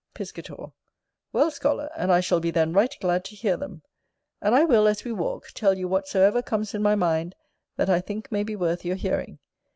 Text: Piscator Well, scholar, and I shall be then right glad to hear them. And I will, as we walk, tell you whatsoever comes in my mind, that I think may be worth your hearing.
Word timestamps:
Piscator 0.15 0.71
Well, 1.31 1.51
scholar, 1.51 1.91
and 1.95 2.11
I 2.11 2.21
shall 2.21 2.39
be 2.39 2.49
then 2.49 2.73
right 2.73 2.91
glad 2.99 3.23
to 3.25 3.35
hear 3.35 3.55
them. 3.55 3.83
And 4.41 4.55
I 4.55 4.65
will, 4.65 4.87
as 4.87 5.03
we 5.03 5.11
walk, 5.11 5.49
tell 5.53 5.75
you 5.77 5.87
whatsoever 5.87 6.41
comes 6.41 6.73
in 6.73 6.81
my 6.81 6.95
mind, 6.95 7.35
that 7.75 7.87
I 7.87 8.01
think 8.01 8.31
may 8.31 8.41
be 8.41 8.55
worth 8.55 8.83
your 8.83 8.95
hearing. 8.95 9.37